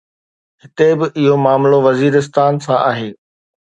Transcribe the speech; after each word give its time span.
هتي 0.61 0.89
به 0.99 1.07
اهو 1.19 1.33
معاملو 1.45 1.77
وزيرستان 1.87 2.53
سان 2.65 2.77
آهي. 2.91 3.09